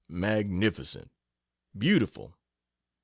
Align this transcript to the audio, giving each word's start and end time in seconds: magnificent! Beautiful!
magnificent! 0.09 1.11
Beautiful! 1.77 2.35